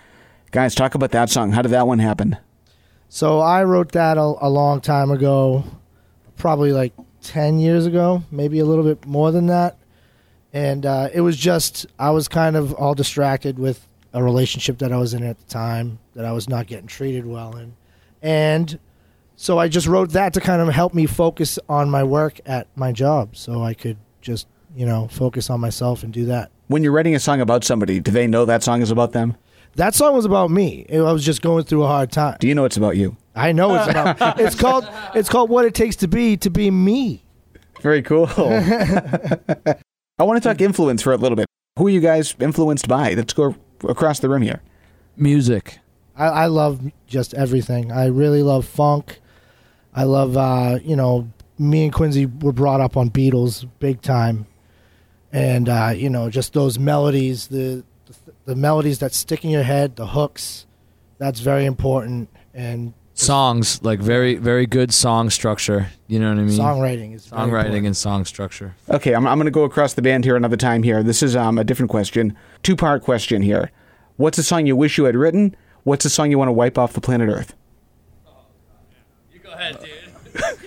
[0.50, 1.52] Guys, talk about that song.
[1.52, 2.36] How did that one happen?
[3.08, 5.64] So I wrote that a, a long time ago,
[6.36, 9.78] probably like 10 years ago, maybe a little bit more than that.
[10.52, 14.92] And uh, it was just, I was kind of all distracted with a relationship that
[14.92, 17.76] I was in at the time that I was not getting treated well in.
[18.20, 18.78] And
[19.36, 22.66] so I just wrote that to kind of help me focus on my work at
[22.76, 26.50] my job so I could just, you know, focus on myself and do that.
[26.68, 29.36] When you're writing a song about somebody, do they know that song is about them?
[29.76, 30.86] That song was about me.
[30.92, 32.36] I was just going through a hard time.
[32.38, 33.16] Do you know it's about you?
[33.34, 34.38] I know it's about.
[34.40, 34.88] it's called.
[35.14, 37.24] It's called what it takes to be to be me.
[37.80, 38.28] Very cool.
[40.18, 41.46] I want to talk influence for a little bit.
[41.76, 43.14] Who are you guys influenced by?
[43.14, 43.56] Let's go
[43.88, 44.62] across the room here.
[45.16, 45.80] Music.
[46.16, 47.90] I, I love just everything.
[47.90, 49.20] I really love funk.
[49.92, 50.36] I love.
[50.36, 54.46] Uh, you know, me and Quincy were brought up on Beatles big time,
[55.34, 59.64] and uh, you know, just those melodies, the, the the melodies that stick in your
[59.64, 60.66] head, the hooks.
[61.18, 62.28] That's very important.
[62.54, 65.88] And Songs, like very, very good song structure.
[66.08, 66.58] You know what I mean?
[66.58, 68.74] songwriting is Songwriting and song structure.
[68.90, 71.02] Okay, I'm, I'm going to go across the band here another time here.
[71.02, 72.36] This is um, a different question.
[72.64, 73.70] Two part question here.
[74.16, 75.54] What's a song you wish you had written?
[75.84, 77.54] What's a song you want to wipe off the planet Earth?
[79.32, 80.58] You go ahead, dude.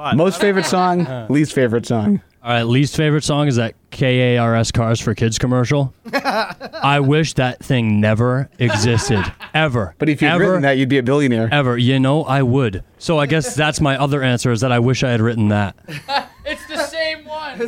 [0.00, 0.16] I can't think on the spot.
[0.16, 2.22] Most favorite song, least favorite song.
[2.42, 5.92] All right, least favorite song is that KARS Cars for Kids commercial.
[6.14, 9.22] I wish that thing never existed.
[9.52, 9.94] Ever.
[9.98, 11.50] But if you'd ever, written that, you'd be a billionaire.
[11.52, 11.76] Ever.
[11.76, 12.82] You know, I would.
[12.98, 15.76] So I guess that's my other answer is that I wish I had written that.
[16.42, 17.60] It's the same one.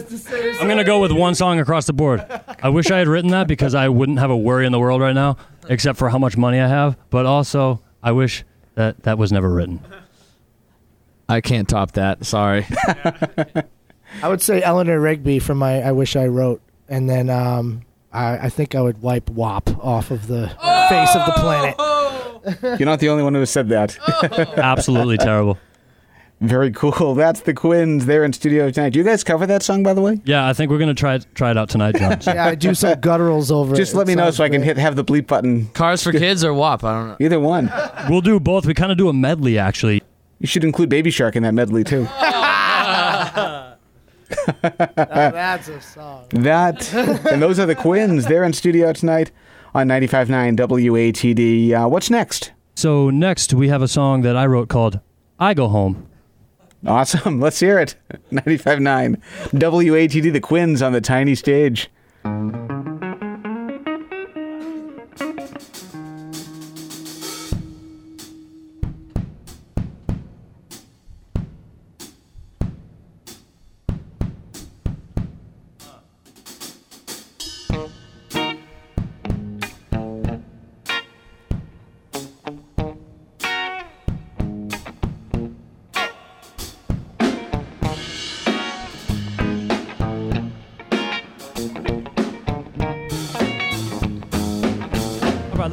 [0.61, 2.25] I'm going to go with one song across the board.
[2.63, 5.01] I wish I had written that because I wouldn't have a worry in the world
[5.01, 5.37] right now,
[5.69, 6.97] except for how much money I have.
[7.11, 9.81] But also, I wish that that was never written.
[11.29, 12.25] I can't top that.
[12.27, 12.67] Sorry.
[14.23, 17.83] I would say Eleanor Rigby from my I Wish I Wrote, and then um,
[18.13, 20.49] I, I think I would wipe WAP off of the
[20.89, 22.79] face of the planet.
[22.81, 23.97] You're not the only one who has said that.
[24.59, 25.59] Absolutely terrible.
[26.41, 27.15] Very cool.
[27.15, 28.05] That's the Quins.
[28.07, 28.91] They're in studio tonight.
[28.91, 30.21] Do you guys cover that song, by the way?
[30.25, 32.19] Yeah, I think we're going to try it, try it out tonight, John.
[32.27, 33.77] Yeah, I do some gutturals over it.
[33.77, 34.67] Just It let me know sounds so I can great.
[34.67, 35.69] hit have the bleep button.
[35.69, 36.83] Cars for kids or WAP?
[36.83, 37.17] I don't know.
[37.21, 37.73] Either one.
[38.11, 38.67] We'll do both.
[38.67, 40.03] We kind of do a medley, actually.
[40.43, 42.03] You should include Baby Shark in that medley too.
[44.61, 46.27] That's a song.
[46.31, 48.25] That and those are the Quins.
[48.27, 49.31] They're in studio tonight
[49.73, 51.73] on 95.9 WATD.
[51.73, 52.51] Uh, what's next?
[52.75, 54.99] So next, we have a song that I wrote called
[55.39, 56.09] "I Go Home."
[56.85, 57.39] Awesome.
[57.39, 57.95] Let's hear it.
[58.33, 59.23] 95.9
[59.53, 60.33] WATD.
[60.33, 61.89] The Quins on the tiny stage.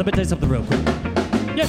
[0.09, 0.79] Me tell you something real quick.
[1.55, 1.67] Yeah.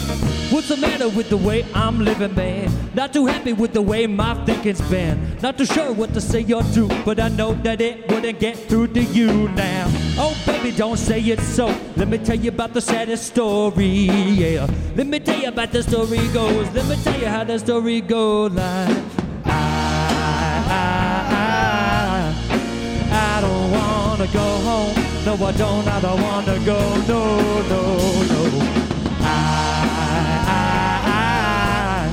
[0.50, 2.70] What's the matter with the way I'm living, man?
[2.94, 5.36] Not too happy with the way my thinking's been.
[5.42, 8.56] Not too sure what to say or do, but I know that it wouldn't get
[8.56, 9.86] through to you now.
[10.16, 11.66] Oh, baby, don't say it so.
[11.96, 14.66] Let me tell you about the saddest story, yeah.
[14.96, 16.70] Let me tell you about the story goes.
[16.72, 18.52] Let me tell you how the story goes.
[18.52, 18.96] Like,
[19.44, 20.94] I, I,
[22.50, 25.09] I, I don't wanna go home.
[25.24, 25.86] No, I don't.
[25.86, 26.78] I don't wanna go.
[27.06, 27.20] No,
[27.68, 27.82] no,
[28.32, 28.42] no.
[29.20, 29.32] I,
[30.46, 30.62] I,
[31.06, 32.08] I,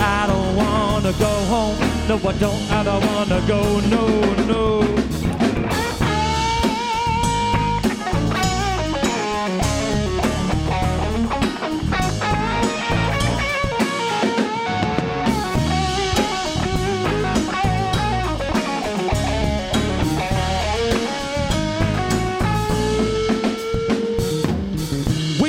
[0.00, 1.76] I don't wanna go home.
[2.08, 2.70] No, I don't.
[2.72, 3.80] I don't wanna go.
[3.80, 5.01] No, no.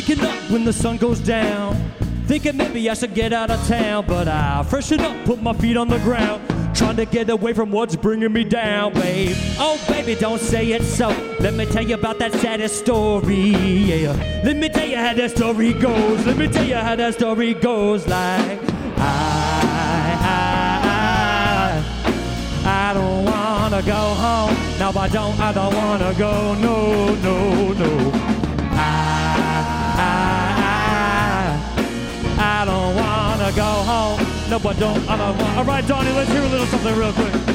[0.06, 1.78] Waking up when the sun goes down.
[2.28, 5.78] Thinking maybe I should get out of town, but I freshen up, put my feet
[5.78, 6.44] on the ground.
[6.76, 9.34] Trying to get away from what's bringing me down, babe.
[9.58, 11.08] Oh, baby, don't say it so.
[11.40, 14.42] Let me tell you about that saddest story, yeah.
[14.44, 16.26] Let me tell you how that story goes.
[16.26, 18.06] Let me tell you how that story goes.
[18.06, 18.60] Like,
[18.98, 20.82] I, I,
[22.66, 24.54] I, I don't wanna go home.
[24.80, 26.56] No, I don't, I don't wanna go.
[26.56, 28.12] No, no, no.
[28.76, 29.13] I,
[32.40, 34.20] I, don't wanna go home.
[34.50, 35.58] No, but don't, I don't want.
[35.58, 37.53] All right, Donnie, let's hear a little something real quick.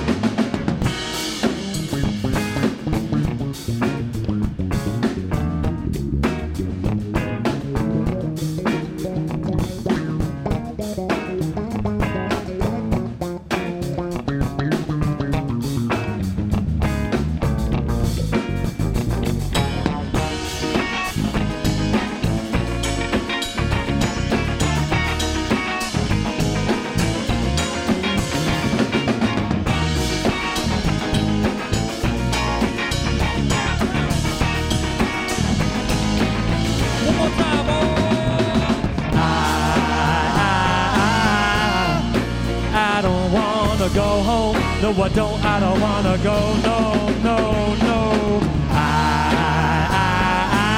[44.88, 46.54] No, I don't, I don't wanna go.
[46.64, 48.40] No, no, no.
[48.70, 50.08] I, I,
[50.56, 50.72] I,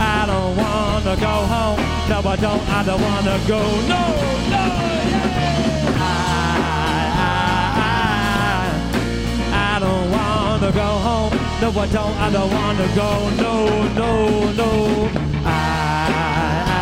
[0.00, 1.78] I don't wanna go home.
[2.08, 3.60] No, I don't, I don't wanna go.
[3.86, 4.02] No,
[4.50, 4.62] no,
[5.06, 6.02] yeah.
[6.02, 6.10] I,
[7.14, 7.38] I,
[7.86, 11.32] I, I don't wanna go home.
[11.62, 13.30] No, I don't, I don't wanna go.
[13.36, 13.54] No,
[13.94, 14.10] no,
[14.52, 14.70] no.
[15.44, 15.48] I,
[16.10, 16.74] I,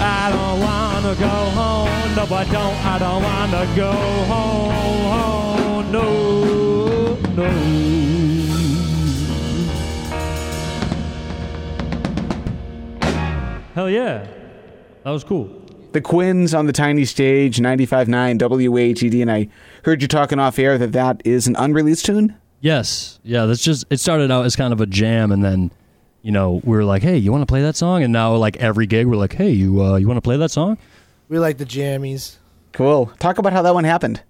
[0.00, 1.91] I, I don't wanna go home.
[2.14, 3.92] No, I don't, I don't wanna go
[4.30, 4.70] home.
[5.12, 5.92] home.
[5.92, 7.48] No, no.
[13.74, 14.26] Hell yeah.
[15.04, 15.48] That was cool.
[15.92, 19.48] The Quins on the tiny stage, 95.9 WATD, and I
[19.84, 22.36] heard you talking off air that that is an unreleased tune.
[22.60, 23.46] Yes, yeah.
[23.46, 25.70] That's just it started out as kind of a jam, and then
[26.22, 28.02] you know we were like, hey, you want to play that song?
[28.02, 30.50] And now like every gig, we're like, hey, you uh, you want to play that
[30.50, 30.78] song?
[31.32, 32.36] We like the jammies.
[32.72, 33.06] Cool.
[33.18, 34.22] Talk about how that one happened.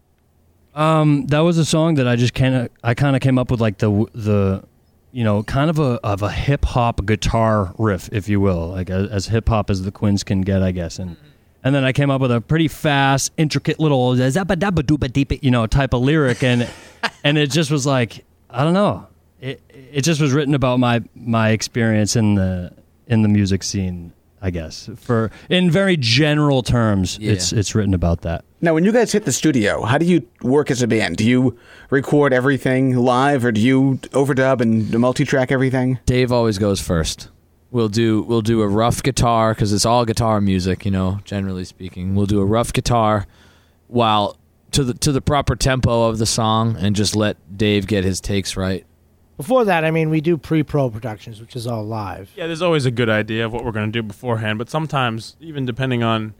[0.72, 3.50] Um, that was a song that I just kind of I kind of came up
[3.50, 4.62] with like the the
[5.11, 8.88] you know kind of a of a hip hop guitar riff, if you will, like
[8.88, 11.16] a, as hip hop as the Quins can get, I guess, and.
[11.64, 15.44] And then I came up with a pretty fast, intricate little zabba dabba dooba deep,
[15.44, 16.68] you know, type of lyric, and
[17.24, 19.09] and it just was like I don't know,
[19.40, 22.72] it it just was written about my my experience in the
[23.09, 24.12] in the music scene,
[24.45, 24.90] I guess.
[24.97, 27.32] For in very general terms, Yeah.
[27.32, 28.45] it's it's written about that.
[28.61, 31.16] Now, when you guys hit the studio, how do you work as a band?
[31.16, 31.57] Do you
[31.90, 35.99] record everything live, or do you overdub and multi-track everything?
[36.07, 37.28] Dave always goes first.
[37.70, 41.20] We'll do we'll do a rough guitar because it's all guitar music, you know.
[41.24, 43.26] Generally speaking, we'll do a rough guitar
[43.86, 44.36] while
[44.72, 48.20] to the to the proper tempo of the song, and just let Dave get his
[48.20, 48.84] takes right.
[49.43, 52.30] Before that, I mean, we do pre-pro productions, which is all live.
[52.36, 55.34] Yeah, there's always a good idea of what we're going to do beforehand, but sometimes
[55.40, 56.34] even depending on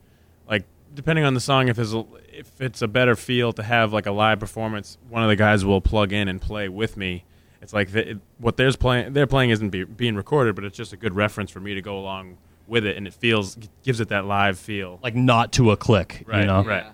[0.49, 0.63] like
[0.95, 4.07] depending on the song if there's a, if it's a better feel to have like
[4.07, 7.25] a live performance, one of the guys will plug in and play with me.
[7.61, 10.77] It's like the, it, what there's playing they're playing isn't be, being recorded, but it's
[10.77, 12.39] just a good reference for me to go along
[12.69, 15.01] with it and it feels gives it that live feel.
[15.03, 16.63] Like not to a click, right, you know.
[16.63, 16.87] right.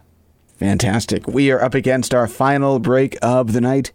[0.57, 1.27] Fantastic.
[1.29, 3.93] We are up against our final break of the night.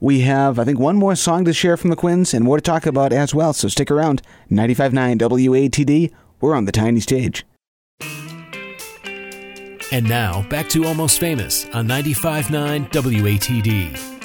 [0.00, 2.62] We have, I think, one more song to share from the Quins and more to
[2.62, 4.20] talk about as well, so stick around.
[4.50, 7.46] 95.9 WATD, we're on the tiny stage.
[9.92, 14.16] And now, back to Almost Famous on 95.9 WATD.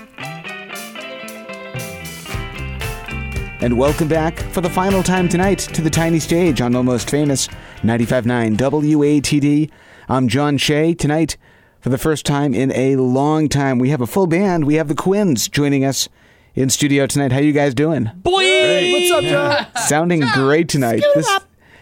[3.61, 7.47] And welcome back for the final time tonight to the tiny stage on Almost Famous
[7.83, 9.71] 95.9 WATD.
[10.09, 10.95] I'm John Shea.
[10.95, 11.37] Tonight,
[11.81, 14.65] for the first time in a long time, we have a full band.
[14.65, 16.07] We have the Quins joining us
[16.55, 17.31] in studio tonight.
[17.31, 18.09] How you guys doing?
[18.15, 18.91] Boy!
[18.93, 19.67] What's up, John?
[19.87, 21.03] Sounding great tonight.
[21.15, 21.39] This,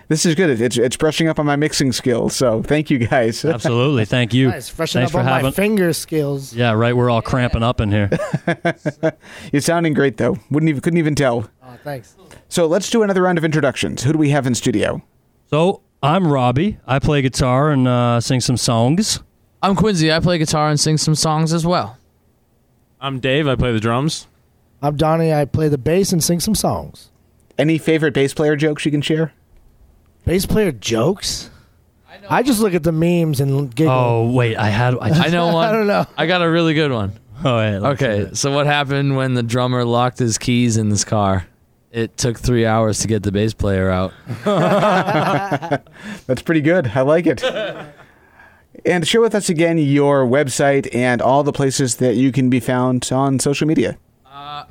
[0.08, 0.62] this is good.
[0.62, 2.36] It's it's brushing up on my mixing skills.
[2.36, 3.44] So thank you guys.
[3.46, 4.06] Absolutely.
[4.06, 4.48] Thank you.
[4.50, 5.52] Nice, freshen Thanks up for on my having.
[5.52, 6.54] finger skills.
[6.54, 6.96] yeah, right.
[6.96, 8.10] We're all cramping up in here.
[9.52, 10.38] You're sounding great though.
[10.50, 11.50] Wouldn't even couldn't even tell.
[11.64, 12.16] Oh, thanks.
[12.48, 14.04] So let's do another round of introductions.
[14.04, 15.04] Who do we have in studio?
[15.50, 16.78] So I'm Robbie.
[16.88, 19.20] I play guitar and uh, sing some songs.
[19.62, 20.12] I'm Quincy.
[20.12, 21.98] I play guitar and sing some songs as well.
[23.02, 24.28] I'm Dave, I play the drums.
[24.82, 25.34] I'm Donnie.
[25.34, 27.10] I play the bass and sing some songs.
[27.58, 29.34] Any favorite bass player jokes you can share?
[30.26, 31.50] Bass player jokes.
[32.30, 33.94] I just look at the memes and giggle.
[33.94, 34.98] Oh wait, I had.
[35.00, 35.68] I, just, I know one.
[35.68, 36.06] I don't know.
[36.18, 37.14] I got a really good one.
[37.44, 41.04] oh, wait, let's Okay, so what happened when the drummer locked his keys in his
[41.04, 41.48] car?
[41.92, 44.14] It took three hours to get the bass player out.
[46.28, 46.88] That's pretty good.
[46.94, 47.42] I like it.
[48.86, 52.60] And share with us again your website and all the places that you can be
[52.60, 53.98] found on social media.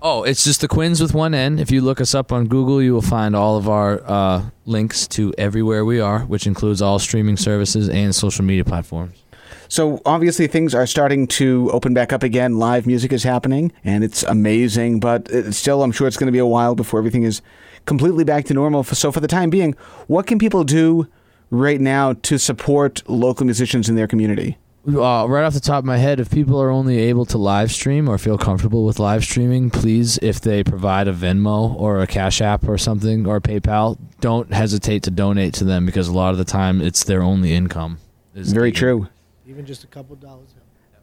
[0.03, 1.59] Oh, it's just the Quins with one N.
[1.59, 5.07] If you look us up on Google, you will find all of our uh, links
[5.09, 9.23] to everywhere we are, which includes all streaming services and social media platforms.
[9.69, 12.59] So obviously things are starting to open back up again.
[12.59, 15.01] Live music is happening, and it's amazing.
[15.01, 17.43] But it's still, I'm sure it's going to be a while before everything is
[17.85, 18.85] completely back to normal.
[18.85, 19.75] So for the time being,
[20.07, 21.07] what can people do
[21.51, 24.59] right now to support local musicians in their community?
[24.87, 27.71] Uh, right off the top of my head, if people are only able to live
[27.71, 32.07] stream or feel comfortable with live streaming, please, if they provide a Venmo or a
[32.07, 36.31] Cash App or something or PayPal, don't hesitate to donate to them because a lot
[36.31, 37.99] of the time it's their only income.
[38.35, 38.77] is Very gigging.
[38.77, 39.09] true.
[39.47, 40.55] Even just a couple dollars.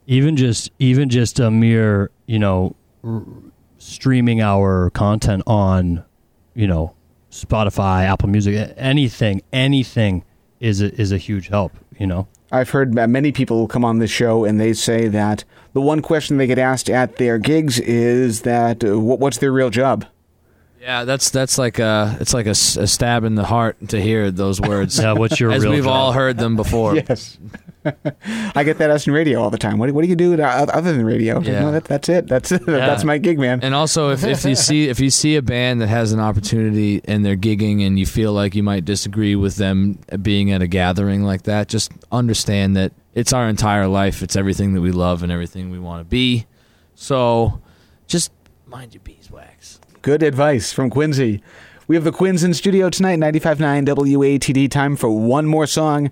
[0.08, 3.24] even just even just a mere you know r-
[3.78, 6.04] streaming our content on
[6.56, 6.94] you know
[7.32, 10.24] Spotify, Apple Music, anything, anything
[10.60, 11.74] is a, is a huge help.
[12.00, 12.28] You know.
[12.52, 15.44] I've heard many people come on this show and they say that
[15.74, 19.70] the one question they get asked at their gigs is that uh, what's their real
[19.70, 20.06] job?
[20.86, 24.00] Yeah, that's that's like a it's like a, s- a stab in the heart to
[24.00, 25.00] hear those words.
[25.02, 25.92] Yeah, what's your As real we've job?
[25.94, 26.96] all heard them before.
[27.10, 27.40] Yes.
[28.56, 29.78] I get that us in radio all the time.
[29.78, 31.40] What, do- what do you do uh, other than radio?
[31.40, 31.62] Yeah.
[31.62, 32.28] No, that, that's it.
[32.28, 33.60] That's that's my gig, man.
[33.64, 37.02] And also, if, if you see if you see a band that has an opportunity
[37.06, 40.68] and they're gigging and you feel like you might disagree with them being at a
[40.68, 44.22] gathering like that, just understand that it's our entire life.
[44.24, 46.46] It's everything that we love and everything we want to be.
[46.96, 47.62] So,
[48.08, 48.32] just
[48.68, 49.80] mind your beeswax.
[50.06, 51.42] Good advice from Quincy.
[51.88, 54.70] We have the Quins in studio tonight, 95.9 WATD.
[54.70, 56.12] Time for one more song.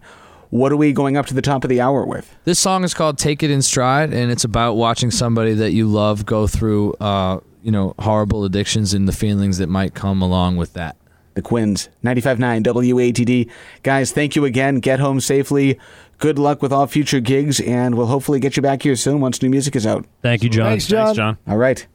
[0.50, 2.36] What are we going up to the top of the hour with?
[2.44, 5.86] This song is called "Take It in Stride," and it's about watching somebody that you
[5.86, 10.58] love go through, uh, you know, horrible addictions and the feelings that might come along
[10.58, 10.96] with that.
[11.36, 13.48] The Quins, 95.9 WATD.
[13.84, 14.80] Guys, thank you again.
[14.80, 15.78] Get home safely.
[16.18, 19.44] Good luck with all future gigs, and we'll hopefully get you back here soon once
[19.44, 20.08] new music is out.
[20.24, 20.72] Thank you, John.
[20.72, 21.06] Thanks, John.
[21.06, 21.38] Thanks, John.
[21.46, 21.86] All right.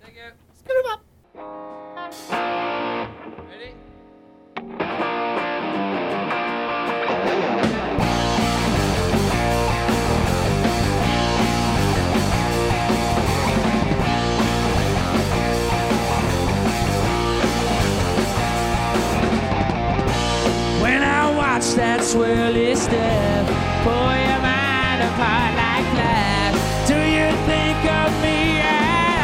[22.09, 23.47] Swirly step,
[23.85, 26.55] pull your mind apart like glass.
[26.89, 29.19] Do you think of me at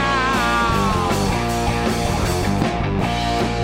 [0.93, 1.13] all?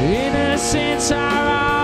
[0.08, 1.79] Innocence are all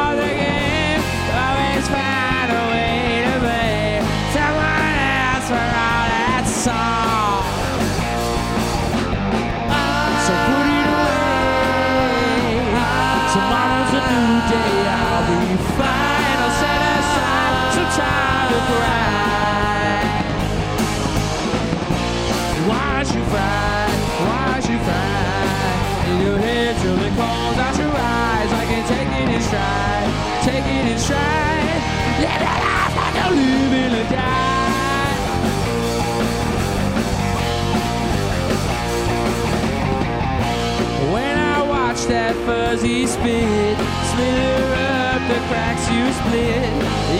[42.66, 43.78] fuzzy spit
[44.10, 46.66] slither up the cracks you split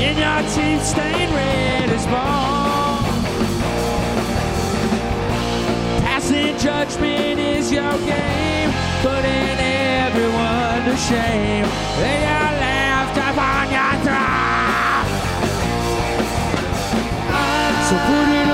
[0.03, 3.05] in your teeth stained red as bone.
[6.03, 8.71] Passing judgment is your game,
[9.03, 9.57] putting
[10.03, 11.65] everyone to shame.
[12.03, 15.07] They are left upon your throne.
[17.89, 18.46] So put it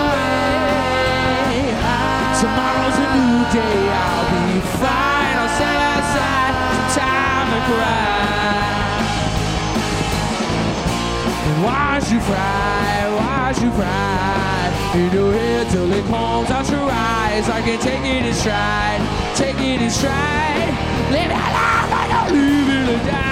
[12.12, 14.92] you fry, watch you cry?
[14.94, 17.48] In your head till it comes out your eyes.
[17.48, 19.00] I can take it in stride,
[19.34, 20.74] take it in stride.
[21.10, 23.31] Live your life like you're living or die.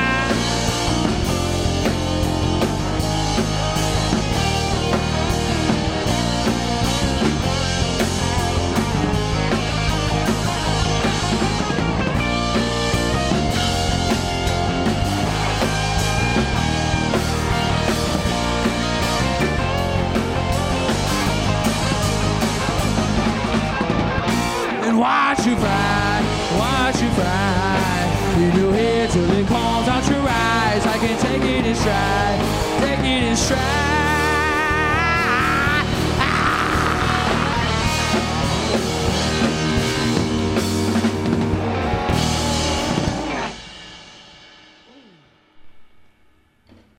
[25.50, 26.22] You fry,
[26.58, 27.76] watch you fry.
[28.38, 30.86] In your head till it calls out your eyes.
[30.86, 32.40] I can take it in stride,
[32.80, 33.89] take it in stride.